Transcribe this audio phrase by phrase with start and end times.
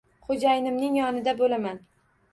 [0.27, 1.79] Xo‘jayinimning yonida bo‘laman